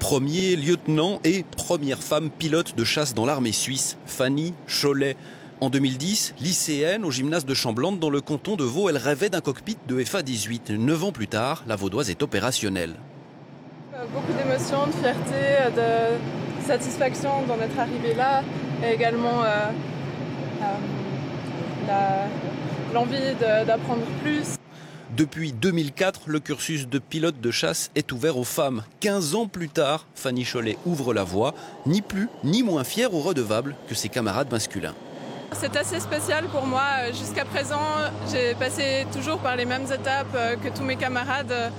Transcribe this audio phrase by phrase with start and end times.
[0.00, 5.14] Premier lieutenant et première femme pilote de chasse dans l'armée suisse, Fanny Cholet.
[5.60, 9.42] En 2010, lycéenne au gymnase de Chamblande dans le canton de Vaud, elle rêvait d'un
[9.42, 10.72] cockpit de FA-18.
[10.72, 12.94] Neuf ans plus tard, la vaudoise est opérationnelle.
[13.94, 18.42] Euh, beaucoup d'émotions, de fierté, de satisfaction d'en être arrivée là,
[18.82, 19.66] et également euh,
[21.90, 22.26] euh,
[22.94, 23.34] l'envie
[23.66, 24.59] d'apprendre plus.
[25.16, 28.84] Depuis 2004, le cursus de pilote de chasse est ouvert aux femmes.
[29.00, 31.52] 15 ans plus tard, Fanny Cholet ouvre la voie,
[31.84, 34.94] ni plus ni moins fière ou redevable que ses camarades masculins.
[35.52, 37.10] C'est assez spécial pour moi.
[37.12, 37.80] Jusqu'à présent,
[38.30, 41.72] j'ai passé toujours par les mêmes étapes euh, que tous mes camarades.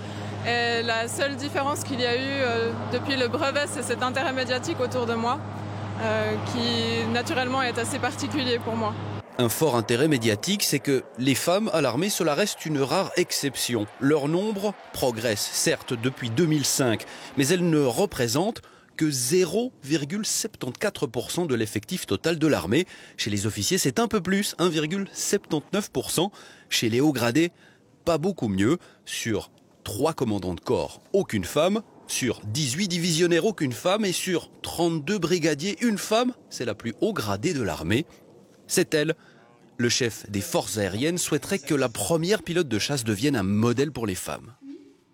[0.45, 4.79] La seule différence qu'il y a eu euh, depuis le brevet, c'est cet intérêt médiatique
[4.79, 5.39] autour de moi,
[6.01, 8.93] euh, qui naturellement est assez particulier pour moi.
[9.37, 13.87] Un fort intérêt médiatique, c'est que les femmes à l'armée, cela reste une rare exception.
[13.99, 17.05] Leur nombre progresse, certes, depuis 2005,
[17.37, 18.61] mais elles ne représentent
[18.97, 22.85] que 0,74% de l'effectif total de l'armée.
[23.17, 26.29] Chez les officiers, c'est un peu plus, 1,79%.
[26.69, 27.51] Chez les hauts gradés,
[28.05, 28.77] pas beaucoup mieux.
[29.05, 29.51] Sur
[29.85, 31.81] 3 commandants de corps, aucune femme.
[32.05, 34.03] Sur 18 divisionnaires, aucune femme.
[34.05, 36.33] Et sur 32 brigadiers, une femme.
[36.49, 38.05] C'est la plus haut gradée de l'armée.
[38.71, 39.15] C'est elle.
[39.75, 43.91] Le chef des forces aériennes souhaiterait que la première pilote de chasse devienne un modèle
[43.91, 44.53] pour les femmes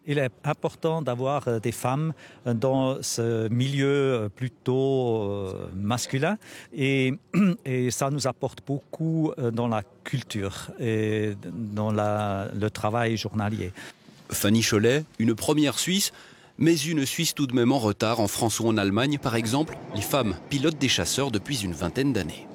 [0.10, 2.14] il est important d'avoir euh, des femmes
[2.46, 6.38] euh, dans ce milieu euh, plutôt masculin
[6.74, 7.14] et,
[7.66, 13.74] et ça nous apporte beaucoup dans la culture et dans la, le travail journalier.
[14.32, 16.14] Fanny Cholet, une première Suisse,
[16.58, 19.78] mais une Suisse tout de même en retard en France ou en Allemagne, par exemple,
[19.94, 22.48] les femmes pilotent des chasseurs depuis une vingtaine d'années.